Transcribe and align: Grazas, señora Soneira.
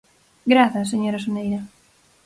Grazas, 0.51 0.89
señora 0.93 1.23
Soneira. 1.25 1.59